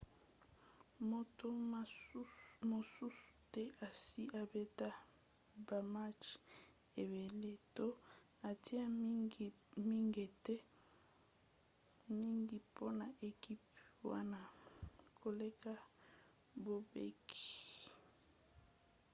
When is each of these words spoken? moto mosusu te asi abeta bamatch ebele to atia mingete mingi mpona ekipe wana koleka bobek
moto 1.09 1.45
mosusu 2.69 3.07
te 3.51 3.63
asi 3.87 4.21
abeta 4.41 4.89
bamatch 5.67 6.27
ebele 7.01 7.51
to 7.75 7.87
atia 8.49 8.83
mingete 9.85 10.55
mingi 12.17 12.57
mpona 12.67 13.05
ekipe 13.29 13.69
wana 14.09 14.39
koleka 15.21 15.73
bobek 16.63 17.25